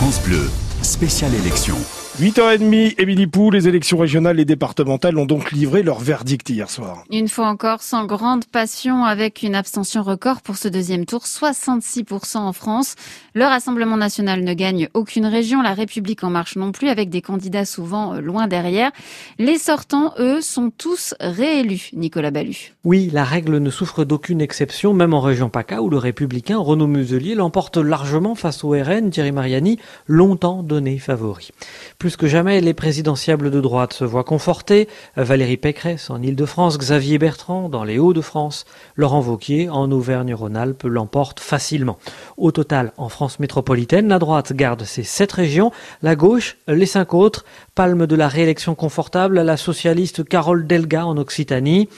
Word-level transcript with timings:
France 0.00 0.20
Bleu, 0.22 0.48
spéciale 0.80 1.34
élection. 1.34 1.74
8h30, 2.18 2.96
Émilie 2.98 3.28
Pou, 3.28 3.52
les 3.52 3.68
élections 3.68 3.96
régionales 3.96 4.40
et 4.40 4.44
départementales 4.44 5.16
ont 5.18 5.24
donc 5.24 5.52
livré 5.52 5.84
leur 5.84 6.00
verdict 6.00 6.50
hier 6.50 6.68
soir. 6.68 7.04
Une 7.12 7.28
fois 7.28 7.46
encore, 7.46 7.80
sans 7.80 8.06
grande 8.06 8.44
passion, 8.44 9.04
avec 9.04 9.44
une 9.44 9.54
abstention 9.54 10.02
record 10.02 10.42
pour 10.42 10.56
ce 10.56 10.66
deuxième 10.66 11.06
tour, 11.06 11.22
66% 11.22 12.38
en 12.38 12.52
France. 12.52 12.96
Le 13.34 13.44
Rassemblement 13.44 13.96
national 13.96 14.42
ne 14.42 14.52
gagne 14.52 14.88
aucune 14.94 15.26
région, 15.26 15.62
la 15.62 15.74
République 15.74 16.24
en 16.24 16.30
marche 16.30 16.56
non 16.56 16.72
plus, 16.72 16.88
avec 16.88 17.08
des 17.08 17.22
candidats 17.22 17.64
souvent 17.64 18.14
euh, 18.14 18.20
loin 18.20 18.48
derrière. 18.48 18.90
Les 19.38 19.56
sortants, 19.56 20.12
eux, 20.18 20.40
sont 20.40 20.72
tous 20.76 21.14
réélus, 21.20 21.90
Nicolas 21.92 22.32
Ballu. 22.32 22.74
Oui, 22.82 23.10
la 23.12 23.22
règle 23.22 23.58
ne 23.58 23.70
souffre 23.70 24.04
d'aucune 24.04 24.40
exception, 24.40 24.92
même 24.92 25.14
en 25.14 25.20
région 25.20 25.50
PACA, 25.50 25.82
où 25.82 25.88
le 25.88 25.98
républicain 25.98 26.58
Renaud 26.58 26.88
Muselier 26.88 27.36
l'emporte 27.36 27.76
largement 27.76 28.34
face 28.34 28.64
au 28.64 28.70
RN, 28.70 29.10
Thierry 29.10 29.30
Mariani, 29.30 29.78
longtemps 30.08 30.64
donné 30.64 30.98
favori. 30.98 31.50
Plus 31.96 32.07
que 32.16 32.26
jamais, 32.26 32.60
les 32.60 32.74
présidentiables 32.74 33.50
de 33.50 33.60
droite 33.60 33.92
se 33.92 34.04
voient 34.04 34.24
confortés. 34.24 34.88
Valérie 35.16 35.56
Pécresse 35.56 36.10
en 36.10 36.22
Ile-de-France, 36.22 36.78
Xavier 36.78 37.18
Bertrand 37.18 37.68
dans 37.68 37.84
les 37.84 37.98
Hauts-de-France, 37.98 38.64
Laurent 38.96 39.20
Vauquier 39.20 39.68
en 39.68 39.90
Auvergne-Rhône-Alpes 39.90 40.84
l'emporte 40.84 41.40
facilement. 41.40 41.98
Au 42.36 42.52
total, 42.52 42.92
en 42.96 43.08
France 43.08 43.40
métropolitaine, 43.40 44.08
la 44.08 44.18
droite 44.18 44.52
garde 44.52 44.84
ses 44.84 45.02
sept 45.02 45.32
régions, 45.32 45.72
la 46.02 46.16
gauche 46.16 46.56
les 46.66 46.86
cinq 46.86 47.14
autres. 47.14 47.44
Palme 47.74 48.06
de 48.06 48.16
la 48.16 48.28
réélection 48.28 48.74
confortable 48.74 49.38
à 49.38 49.44
la 49.44 49.56
socialiste 49.56 50.24
Carole 50.24 50.66
Delga 50.66 51.06
en 51.06 51.16
Occitanie. 51.16 51.88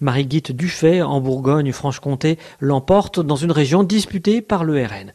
Marie-Guite 0.00 0.52
Dufay 0.52 1.02
en 1.02 1.20
Bourgogne-Franche-Comté 1.20 2.38
l'emporte 2.58 3.20
dans 3.20 3.36
une 3.36 3.52
région 3.52 3.82
disputée 3.82 4.40
par 4.40 4.64
le 4.64 4.82
RN. 4.82 5.12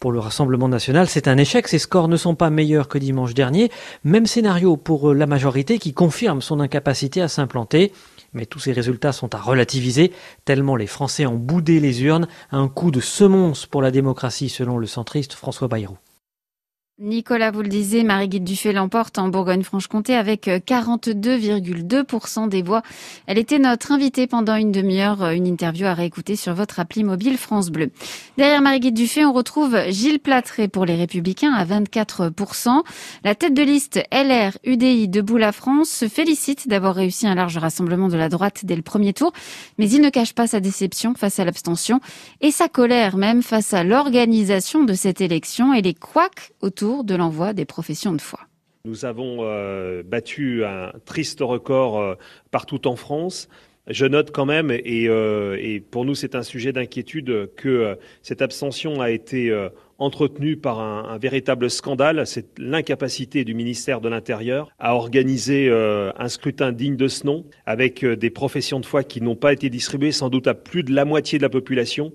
Pour 0.00 0.12
le 0.12 0.20
Rassemblement 0.20 0.68
national, 0.68 1.08
c'est 1.08 1.26
un 1.26 1.36
échec. 1.38 1.66
Ses 1.66 1.80
scores 1.80 2.06
ne 2.06 2.16
sont 2.16 2.36
pas 2.36 2.50
meilleurs 2.50 2.86
que 2.86 2.98
dimanche 2.98 3.34
dernier. 3.34 3.68
Même 4.04 4.26
scénario 4.26 4.76
pour 4.76 5.12
la 5.12 5.26
majorité 5.26 5.80
qui 5.80 5.92
confirme 5.92 6.40
son 6.40 6.60
incapacité 6.60 7.20
à 7.20 7.26
s'implanter. 7.26 7.92
Mais 8.32 8.46
tous 8.46 8.60
ces 8.60 8.70
résultats 8.70 9.10
sont 9.10 9.34
à 9.34 9.38
relativiser, 9.38 10.12
tellement 10.44 10.76
les 10.76 10.86
Français 10.86 11.26
ont 11.26 11.34
boudé 11.34 11.80
les 11.80 12.04
urnes. 12.04 12.28
Un 12.52 12.68
coup 12.68 12.92
de 12.92 13.00
semonce 13.00 13.66
pour 13.66 13.82
la 13.82 13.90
démocratie, 13.90 14.48
selon 14.48 14.78
le 14.78 14.86
centriste 14.86 15.32
François 15.32 15.66
Bayrou. 15.66 15.96
Nicolas, 17.00 17.52
vous 17.52 17.62
le 17.62 17.68
disiez, 17.68 18.02
Marie-Guide 18.02 18.42
Dufay 18.42 18.72
l'emporte 18.72 19.18
en 19.18 19.28
Bourgogne-Franche-Comté 19.28 20.16
avec 20.16 20.48
42,2% 20.48 22.48
des 22.48 22.60
voix. 22.60 22.82
Elle 23.28 23.38
était 23.38 23.60
notre 23.60 23.92
invitée 23.92 24.26
pendant 24.26 24.56
une 24.56 24.72
demi-heure, 24.72 25.30
une 25.30 25.46
interview 25.46 25.86
à 25.86 25.94
réécouter 25.94 26.34
sur 26.34 26.54
votre 26.54 26.80
appli 26.80 27.04
mobile 27.04 27.38
France 27.38 27.70
Bleu. 27.70 27.92
Derrière 28.36 28.62
Marie-Guide 28.62 28.96
Dufay, 28.96 29.24
on 29.24 29.32
retrouve 29.32 29.78
Gilles 29.90 30.18
Platré 30.18 30.66
pour 30.66 30.86
les 30.86 30.96
Républicains 30.96 31.52
à 31.52 31.64
24%. 31.64 32.82
La 33.22 33.36
tête 33.36 33.54
de 33.54 33.62
liste 33.62 34.02
LR, 34.10 34.58
UDI, 34.64 35.06
Debout 35.06 35.36
la 35.36 35.52
France 35.52 35.90
se 35.90 36.08
félicite 36.08 36.66
d'avoir 36.66 36.96
réussi 36.96 37.28
un 37.28 37.36
large 37.36 37.58
rassemblement 37.58 38.08
de 38.08 38.16
la 38.16 38.28
droite 38.28 38.62
dès 38.64 38.74
le 38.74 38.82
premier 38.82 39.12
tour, 39.12 39.32
mais 39.78 39.88
il 39.88 40.00
ne 40.00 40.10
cache 40.10 40.32
pas 40.32 40.48
sa 40.48 40.58
déception 40.58 41.14
face 41.14 41.38
à 41.38 41.44
l'abstention 41.44 42.00
et 42.40 42.50
sa 42.50 42.68
colère 42.68 43.16
même 43.16 43.44
face 43.44 43.72
à 43.72 43.84
l'organisation 43.84 44.82
de 44.82 44.94
cette 44.94 45.20
élection 45.20 45.72
et 45.72 45.80
les 45.80 45.94
couacs 45.94 46.50
autour 46.60 46.87
de 47.02 47.14
l'envoi 47.14 47.52
des 47.52 47.64
professions 47.64 48.12
de 48.12 48.20
foi. 48.20 48.40
Nous 48.84 49.04
avons 49.04 49.38
euh, 49.40 50.02
battu 50.02 50.64
un 50.64 50.92
triste 51.04 51.40
record 51.40 51.98
euh, 51.98 52.14
partout 52.50 52.86
en 52.86 52.96
France. 52.96 53.48
Je 53.86 54.06
note 54.06 54.30
quand 54.32 54.44
même, 54.44 54.70
et, 54.70 55.08
euh, 55.08 55.78
pour 55.90 56.04
nous 56.04 56.14
c'est 56.14 56.34
un 56.34 56.42
sujet 56.42 56.72
d'inquiétude, 56.72 57.50
que 57.56 57.96
cette 58.22 58.42
abstention 58.42 59.00
a 59.00 59.10
été 59.10 59.50
entretenue 59.96 60.58
par 60.58 60.80
un, 60.80 61.08
un, 61.08 61.16
véritable 61.16 61.70
scandale. 61.70 62.26
C'est 62.26 62.58
l'incapacité 62.58 63.44
du 63.44 63.54
ministère 63.54 64.02
de 64.02 64.10
l'Intérieur 64.10 64.68
à 64.78 64.94
organiser 64.94 65.70
un 65.70 66.28
scrutin 66.28 66.70
digne 66.70 66.96
de 66.96 67.08
ce 67.08 67.24
nom, 67.24 67.46
avec 67.64 68.04
des 68.04 68.28
professions 68.28 68.78
de 68.78 68.84
foi 68.84 69.04
qui 69.04 69.22
n'ont 69.22 69.36
pas 69.36 69.54
été 69.54 69.70
distribuées 69.70 70.12
sans 70.12 70.28
doute 70.28 70.48
à 70.48 70.54
plus 70.54 70.82
de 70.82 70.92
la 70.94 71.06
moitié 71.06 71.38
de 71.38 71.42
la 71.42 71.48
population. 71.48 72.12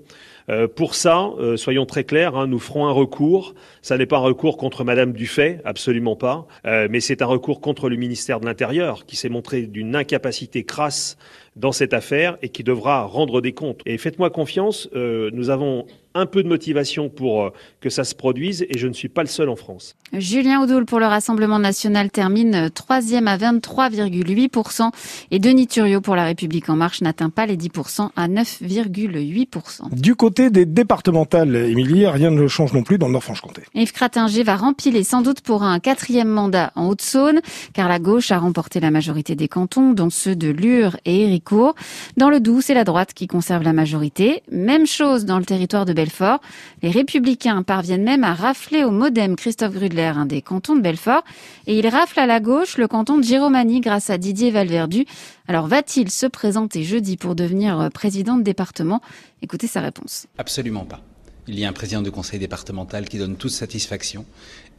Euh, 0.49 0.67
pour 0.67 0.95
ça, 0.95 1.29
euh, 1.39 1.57
soyons 1.57 1.85
très 1.85 2.03
clairs, 2.03 2.35
hein, 2.35 2.47
nous 2.47 2.59
ferons 2.59 2.87
un 2.87 2.91
recours. 2.91 3.53
Ça 3.81 3.97
n'est 3.97 4.05
pas 4.05 4.17
un 4.17 4.21
recours 4.21 4.57
contre 4.57 4.83
Madame 4.83 5.13
Dufay, 5.13 5.59
absolument 5.65 6.15
pas, 6.15 6.47
euh, 6.65 6.87
mais 6.89 6.99
c'est 6.99 7.21
un 7.21 7.25
recours 7.25 7.61
contre 7.61 7.89
le 7.89 7.95
ministère 7.95 8.39
de 8.39 8.45
l'Intérieur 8.45 9.05
qui 9.05 9.15
s'est 9.15 9.29
montré 9.29 9.63
d'une 9.63 9.95
incapacité 9.95 10.63
crasse 10.63 11.17
dans 11.55 11.71
cette 11.71 11.93
affaire 11.93 12.37
et 12.41 12.49
qui 12.49 12.63
devra 12.63 13.03
rendre 13.03 13.41
des 13.41 13.53
comptes. 13.53 13.81
Et 13.85 13.97
faites-moi 13.97 14.29
confiance, 14.31 14.89
nous 14.93 15.49
avons 15.49 15.85
un 16.15 16.25
peu 16.25 16.43
de 16.43 16.47
motivation 16.47 17.09
pour 17.09 17.51
que 17.81 17.89
ça 17.89 18.03
se 18.03 18.15
produise 18.15 18.65
et 18.69 18.77
je 18.77 18.87
ne 18.87 18.93
suis 18.93 19.09
pas 19.09 19.21
le 19.21 19.27
seul 19.27 19.49
en 19.49 19.55
France. 19.55 19.95
Julien 20.13 20.61
Oudoul 20.61 20.85
pour 20.85 20.99
le 20.99 21.07
Rassemblement 21.07 21.59
national 21.59 22.11
termine 22.11 22.69
troisième 22.69 23.27
à 23.27 23.37
23,8% 23.37 24.91
et 25.31 25.39
Denis 25.39 25.67
Thuriot 25.67 26.01
pour 26.01 26.15
la 26.15 26.25
République 26.25 26.69
en 26.69 26.75
marche 26.75 27.01
n'atteint 27.01 27.29
pas 27.29 27.45
les 27.45 27.57
10% 27.57 28.09
à 28.15 28.27
9,8%. 28.27 29.93
Du 29.93 30.15
côté 30.15 30.49
des 30.49 30.65
départementales, 30.65 31.55
Émilie, 31.55 32.05
rien 32.07 32.29
ne 32.29 32.47
change 32.47 32.73
non 32.73 32.83
plus 32.83 32.97
dans 32.97 33.07
le 33.07 33.13
Nord-Franche-Comté. 33.13 33.63
Yves 33.73 33.91
Cratinger 33.91 34.43
va 34.43 34.55
rempiler 34.55 35.03
sans 35.03 35.21
doute 35.21 35.41
pour 35.41 35.63
un 35.63 35.79
quatrième 35.79 36.27
mandat 36.27 36.71
en 36.75 36.87
Haute-Saône, 36.87 37.41
car 37.73 37.87
la 37.87 37.99
gauche 37.99 38.31
a 38.31 38.37
remporté 38.37 38.79
la 38.79 38.91
majorité 38.91 39.35
des 39.35 39.47
cantons, 39.47 39.93
dont 39.93 40.09
ceux 40.09 40.35
de 40.35 40.49
Lure 40.49 40.97
et 41.05 41.23
Héricourt. 41.23 41.75
Dans 42.17 42.29
le 42.29 42.39
Doubs, 42.39 42.61
c'est 42.61 42.73
la 42.73 42.83
droite 42.83 43.13
qui 43.13 43.27
conserve 43.27 43.63
la 43.63 43.73
majorité. 43.73 44.43
Même 44.51 44.85
chose 44.85 45.25
dans 45.25 45.39
le 45.39 45.45
territoire 45.45 45.85
de 45.85 45.93
Belfort. 46.03 46.41
Les 46.81 46.91
républicains 46.91 47.63
parviennent 47.63 48.03
même 48.03 48.25
à 48.25 48.33
rafler 48.33 48.83
au 48.83 48.91
modem 48.91 49.37
Christophe 49.37 49.73
Grudler 49.73 50.11
un 50.15 50.25
des 50.25 50.41
cantons 50.41 50.75
de 50.75 50.81
Belfort, 50.81 51.23
et 51.65 51.79
il 51.79 51.87
rafle 51.87 52.19
à 52.19 52.25
la 52.25 52.41
gauche 52.41 52.77
le 52.77 52.87
canton 52.87 53.17
de 53.17 53.23
Giromanie 53.23 53.79
grâce 53.79 54.09
à 54.09 54.17
Didier 54.17 54.51
Valverdu. 54.51 55.05
Alors 55.47 55.67
va-t-il 55.67 56.11
se 56.11 56.25
présenter 56.25 56.83
jeudi 56.83 57.15
pour 57.15 57.35
devenir 57.35 57.89
président 57.93 58.35
de 58.35 58.43
département? 58.43 59.01
Écoutez 59.41 59.67
sa 59.67 59.79
réponse. 59.79 60.27
Absolument 60.37 60.83
pas. 60.83 61.01
Il 61.47 61.57
y 61.57 61.65
a 61.65 61.69
un 61.69 61.73
président 61.73 62.01
de 62.01 62.09
conseil 62.09 62.39
départemental 62.39 63.07
qui 63.07 63.17
donne 63.17 63.35
toute 63.35 63.51
satisfaction 63.51 64.25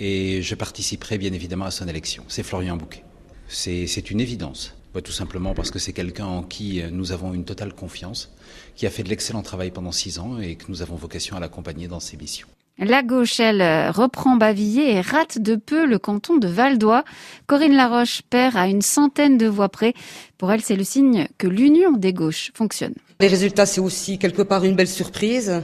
et 0.01 0.43
je 0.43 0.55
participerai 0.55 1.19
bien 1.19 1.33
évidemment 1.33 1.67
à 1.67 1.71
son 1.71 1.89
élection. 1.89 2.25
C'est 2.29 2.43
Florian 2.43 2.77
Bouquet. 2.77 3.03
C'est 3.49 4.11
une 4.11 4.21
évidence. 4.21 4.75
Tout 5.00 5.12
simplement 5.12 5.55
parce 5.55 5.71
que 5.71 5.78
c'est 5.78 5.93
quelqu'un 5.93 6.27
en 6.27 6.43
qui 6.43 6.82
nous 6.91 7.12
avons 7.12 7.34
une 7.34 7.44
totale 7.44 7.72
confiance, 7.72 8.32
qui 8.77 8.87
a 8.87 8.91
fait 8.91 9.03
de 9.03 9.09
l'excellent 9.09 9.43
travail 9.43 9.71
pendant 9.71 9.93
six 9.93 10.19
ans 10.19 10.38
et 10.38 10.56
que 10.56 10.65
nous 10.69 10.82
avons 10.82 10.97
vocation 10.97 11.37
à 11.37 11.41
l'accompagner 11.41 11.88
dans 11.88 12.00
ses 12.00 12.16
missions. 12.16 12.49
La 12.78 13.05
gauche, 13.05 13.38
elle, 13.38 13.62
reprend 13.91 14.34
Bavilliers 14.34 14.94
et 14.94 15.00
rate 15.00 15.38
de 15.38 15.55
peu 15.55 15.87
le 15.87 16.00
canton 16.00 16.38
de 16.38 16.49
Valdois. 16.49 17.05
Corinne 17.47 17.77
Laroche 17.77 18.22
perd 18.28 18.56
à 18.56 18.66
une 18.66 18.82
centaine 18.82 19.38
de 19.38 19.47
voix 19.47 19.69
près. 19.69 19.94
Pour 20.38 20.50
elle, 20.50 20.60
c'est 20.60 20.75
le 20.75 20.82
signe 20.82 21.28
que 21.38 21.47
l'union 21.47 21.93
des 21.93 22.12
gauches 22.12 22.50
fonctionne. 22.53 22.94
Les 23.21 23.28
résultats, 23.28 23.66
c'est 23.66 23.81
aussi 23.81 24.19
quelque 24.19 24.43
part 24.43 24.65
une 24.65 24.75
belle 24.75 24.88
surprise. 24.88 25.62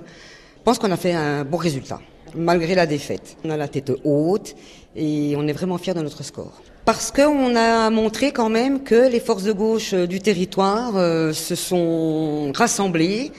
Je 0.56 0.62
pense 0.62 0.78
qu'on 0.78 0.92
a 0.92 0.96
fait 0.96 1.12
un 1.12 1.44
bon 1.44 1.56
résultat, 1.56 2.00
malgré 2.36 2.76
la 2.76 2.86
défaite. 2.86 3.36
On 3.42 3.50
a 3.50 3.56
la 3.56 3.66
tête 3.66 3.90
haute 4.04 4.54
et 4.94 5.34
on 5.36 5.48
est 5.48 5.52
vraiment 5.52 5.78
fiers 5.78 5.94
de 5.94 6.02
notre 6.02 6.22
score. 6.22 6.62
Parce 6.92 7.12
qu'on 7.12 7.54
a 7.54 7.88
montré 7.88 8.32
quand 8.32 8.48
même 8.48 8.82
que 8.82 9.08
les 9.08 9.20
forces 9.20 9.44
de 9.44 9.52
gauche 9.52 9.94
du 9.94 10.18
territoire 10.18 10.96
euh, 10.96 11.32
se 11.32 11.54
sont 11.54 12.50
rassemblées. 12.52 13.30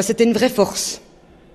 C'était 0.00 0.24
une 0.24 0.32
vraie 0.32 0.48
force. 0.48 1.00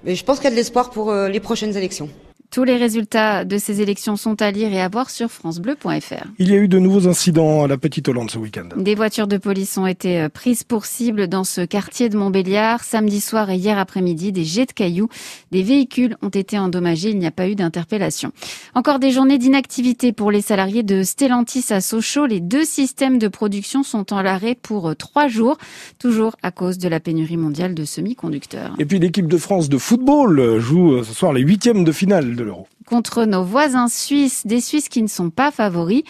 Mais 0.06 0.16
je 0.16 0.24
pense 0.24 0.38
qu'il 0.38 0.46
y 0.46 0.48
a 0.48 0.52
de 0.52 0.56
l'espoir 0.56 0.92
pour 0.92 1.12
euh, 1.12 1.28
les 1.28 1.42
prochaines 1.42 1.76
élections. 1.76 2.08
Tous 2.52 2.66
les 2.66 2.76
résultats 2.76 3.46
de 3.46 3.58
ces 3.58 3.80
élections 3.80 4.18
sont 4.18 4.42
à 4.42 4.52
lire 4.52 4.74
et 4.74 4.82
à 4.82 4.90
voir 4.90 5.10
sur 5.10 5.32
francebleu.fr. 5.32 6.26
Il 6.38 6.50
y 6.50 6.54
a 6.54 6.58
eu 6.58 6.68
de 6.68 6.80
nouveaux 6.80 7.08
incidents 7.08 7.64
à 7.64 7.68
la 7.70 7.78
Petite 7.78 8.10
Hollande 8.10 8.30
ce 8.30 8.40
week-end. 8.40 8.68
Des 8.76 8.94
voitures 8.94 9.28
de 9.28 9.38
police 9.38 9.78
ont 9.78 9.88
été 9.88 10.20
euh, 10.20 10.28
prises 10.28 10.66
pour 10.66 10.86
cible 10.86 11.30
dans 11.30 11.46
ce 11.46 11.62
quartier 11.62 12.10
de 12.10 12.18
Montbéliard. 12.18 12.84
Samedi 12.84 13.22
soir 13.22 13.50
et 13.52 13.56
hier 13.56 13.80
après-midi, 13.80 14.34
des 14.34 14.44
jets 14.44 14.66
de 14.66 14.74
cailloux, 14.74 15.08
des 15.54 15.64
véhicules 15.64 16.18
ont 16.22 16.28
été 16.28 16.60
endommagés. 16.60 17.12
Il 17.12 17.20
n'y 17.20 17.26
a 17.26 17.32
pas 17.32 17.48
eu 17.48 17.56
d'interpellation. 17.56 18.34
Encore 18.76 19.00
des 19.00 19.12
journées 19.12 19.38
d'inactivité 19.38 20.12
pour 20.12 20.30
les 20.30 20.42
salariés 20.42 20.84
de 20.84 21.04
Stellantis 21.04 21.72
à 21.72 21.80
Sochaux. 21.80 22.26
Les 22.26 22.42
deux 22.42 22.66
systèmes 22.66 23.18
de 23.18 23.30
production 23.30 23.82
sont 23.82 24.12
en 24.12 24.26
arrêt 24.26 24.56
pour 24.62 24.90
euh, 24.90 24.94
trois 24.94 25.30
jours, 25.30 25.58
toujours 26.00 26.36
à 26.44 26.52
cause 26.52 26.80
de 26.80 26.90
la 26.90 27.00
pénurie 27.00 27.38
mondiale 27.38 27.76
de 27.76 27.86
semi-conducteurs. 27.86 28.76
Et 28.78 28.84
puis 28.84 29.00
l'équipe 29.00 29.28
de 29.28 29.38
France 29.38 29.70
de 29.70 29.78
football 29.78 30.59
joue 30.59 30.96
euh, 30.96 31.04
ce 31.06 31.14
soir 31.14 31.32
les 31.32 31.40
huitièmes 31.44 31.86
de 31.86 31.94
finale 31.94 32.41
Contre 32.85 33.26
nos 33.26 33.43
voisins 33.43 33.88
suisses, 33.88 34.46
des 34.46 34.61
Suisses 34.61 34.90
qui 34.90 35.02
ne 35.02 35.08
sont 35.08 35.29
pas 35.29 35.52
favoris. 35.52 36.03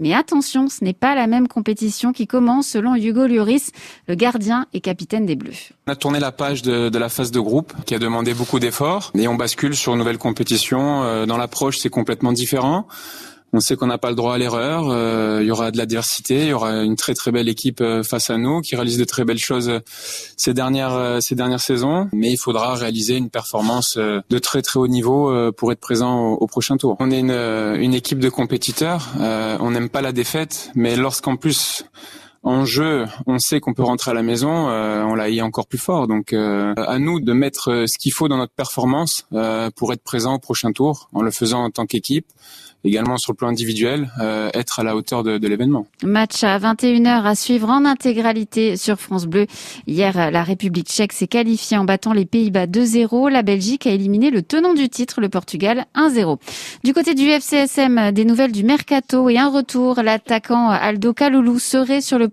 Mais 0.00 0.14
attention, 0.14 0.68
ce 0.68 0.84
n'est 0.84 0.92
pas 0.92 1.16
la 1.16 1.26
même 1.26 1.48
compétition 1.48 2.12
qui 2.12 2.28
commence 2.28 2.68
selon 2.68 2.94
Hugo 2.94 3.26
Lloris, 3.26 3.72
le 4.06 4.14
gardien 4.14 4.66
et 4.72 4.80
capitaine 4.80 5.26
des 5.26 5.34
Bleus. 5.34 5.72
On 5.88 5.92
a 5.92 5.96
tourné 5.96 6.20
la 6.20 6.30
page 6.30 6.62
de, 6.62 6.88
de 6.88 6.98
la 6.98 7.08
phase 7.08 7.32
de 7.32 7.40
groupe 7.40 7.72
qui 7.84 7.96
a 7.96 7.98
demandé 7.98 8.32
beaucoup 8.32 8.60
d'efforts 8.60 9.10
et 9.18 9.26
on 9.26 9.34
bascule 9.34 9.74
sur 9.74 9.92
une 9.92 9.98
nouvelle 9.98 10.18
compétition. 10.18 11.02
Euh, 11.02 11.26
dans 11.26 11.36
l'approche, 11.36 11.78
c'est 11.78 11.90
complètement 11.90 12.32
différent. 12.32 12.86
On 13.52 13.60
sait 13.60 13.76
qu'on 13.76 13.86
n'a 13.86 13.96
pas 13.96 14.10
le 14.10 14.14
droit 14.14 14.34
à 14.34 14.38
l'erreur. 14.38 14.88
Euh, 14.90 15.38
il 15.40 15.46
y 15.46 15.50
aura 15.50 15.70
de 15.70 15.78
l'adversité, 15.78 16.42
il 16.42 16.48
y 16.48 16.52
aura 16.52 16.82
une 16.82 16.96
très 16.96 17.14
très 17.14 17.32
belle 17.32 17.48
équipe 17.48 17.80
euh, 17.80 18.02
face 18.02 18.28
à 18.28 18.36
nous 18.36 18.60
qui 18.60 18.76
réalise 18.76 18.98
de 18.98 19.04
très 19.04 19.24
belles 19.24 19.38
choses 19.38 19.70
euh, 19.70 19.80
ces 20.36 20.52
dernières 20.52 21.18
ces 21.20 21.34
dernières 21.34 21.60
saisons. 21.60 22.08
Mais 22.12 22.30
il 22.30 22.36
faudra 22.36 22.74
réaliser 22.74 23.16
une 23.16 23.30
performance 23.30 23.96
de 23.96 24.38
très 24.38 24.62
très 24.62 24.78
haut 24.78 24.86
niveau 24.86 25.52
pour 25.52 25.72
être 25.72 25.80
présent 25.80 26.32
au, 26.32 26.46
prochain 26.46 26.76
tour. 26.76 26.96
On 27.00 27.10
est 27.10 27.20
une, 27.20 27.30
une 27.30 27.94
équipe 27.94 28.18
de 28.18 28.28
compétiteurs. 28.28 29.08
on 29.18 29.70
n'aime 29.70 29.88
pas 29.88 30.02
la 30.02 30.12
défaite, 30.12 30.70
mais 30.74 30.96
lorsqu'en 30.96 31.36
plus 31.36 31.84
en 32.48 32.64
jeu, 32.64 33.04
on 33.26 33.38
sait 33.38 33.60
qu'on 33.60 33.74
peut 33.74 33.82
rentrer 33.82 34.10
à 34.10 34.14
la 34.14 34.22
maison, 34.22 34.48
on 34.48 35.14
l'a 35.14 35.28
eu 35.30 35.40
encore 35.40 35.66
plus 35.66 35.78
fort. 35.78 36.06
Donc 36.08 36.32
à 36.32 36.98
nous 36.98 37.20
de 37.20 37.32
mettre 37.32 37.84
ce 37.86 37.98
qu'il 37.98 38.12
faut 38.12 38.28
dans 38.28 38.38
notre 38.38 38.52
performance 38.52 39.26
pour 39.76 39.92
être 39.92 40.02
présent 40.02 40.34
au 40.34 40.38
prochain 40.38 40.72
tour, 40.72 41.08
en 41.12 41.22
le 41.22 41.30
faisant 41.30 41.64
en 41.64 41.70
tant 41.70 41.86
qu'équipe 41.86 42.26
également 42.84 43.16
sur 43.16 43.32
le 43.32 43.36
plan 43.36 43.48
individuel, 43.48 44.10
euh, 44.20 44.50
être 44.54 44.80
à 44.80 44.84
la 44.84 44.94
hauteur 44.94 45.22
de, 45.22 45.38
de 45.38 45.48
l'événement. 45.48 45.86
Match 46.02 46.44
à 46.44 46.58
21h 46.58 47.24
à 47.24 47.34
suivre 47.34 47.68
en 47.68 47.84
intégralité 47.84 48.76
sur 48.76 48.98
France 48.98 49.26
Bleu. 49.26 49.46
Hier, 49.86 50.30
la 50.30 50.42
République 50.42 50.88
tchèque 50.88 51.12
s'est 51.12 51.26
qualifiée 51.26 51.76
en 51.76 51.84
battant 51.84 52.12
les 52.12 52.24
Pays-Bas 52.24 52.66
2-0. 52.66 53.30
La 53.30 53.42
Belgique 53.42 53.86
a 53.86 53.90
éliminé 53.90 54.30
le 54.30 54.42
tenant 54.42 54.74
du 54.74 54.88
titre, 54.88 55.20
le 55.20 55.28
Portugal 55.28 55.86
1-0. 55.94 56.38
Du 56.84 56.92
côté 56.94 57.14
du 57.14 57.28
FCSM, 57.28 58.12
des 58.12 58.24
nouvelles 58.24 58.52
du 58.52 58.64
Mercato 58.64 59.28
et 59.28 59.38
un 59.38 59.48
retour. 59.48 60.00
L'attaquant 60.02 60.68
Aldo 60.70 61.12
Kaloulou 61.12 61.58
serait 61.58 62.00
sur 62.00 62.18
le 62.18 62.28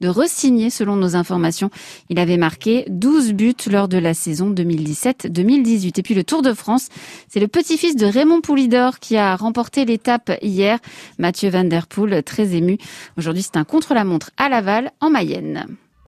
de 0.00 0.08
resigner 0.08 0.70
selon 0.70 0.96
nos 0.96 1.16
informations. 1.16 1.70
Il 2.10 2.18
avait 2.18 2.36
marqué 2.36 2.84
12 2.88 3.32
buts 3.32 3.54
lors 3.70 3.88
de 3.88 3.98
la 3.98 4.14
saison 4.14 4.50
2017-2018. 4.50 5.98
Et 5.98 6.02
puis 6.02 6.14
le 6.14 6.24
Tour 6.24 6.42
de 6.42 6.52
France, 6.52 6.88
c'est 7.28 7.40
le 7.40 7.48
petit-fils 7.48 7.96
de 7.96 8.06
Raymond 8.06 8.40
Poulidor 8.40 8.98
qui 8.98 9.16
a 9.16 9.36
remporté 9.36 9.84
l'étape 9.84 10.32
hier. 10.42 10.78
Mathieu 11.18 11.50
Van 11.50 11.64
Der 11.64 11.86
Poel, 11.86 12.22
très 12.22 12.54
ému. 12.54 12.78
Aujourd'hui, 13.16 13.42
c'est 13.42 13.56
un 13.56 13.64
contre-la-montre 13.64 14.30
à 14.36 14.48
Laval, 14.48 14.92
en 15.00 15.10
Mayenne. 15.10 15.76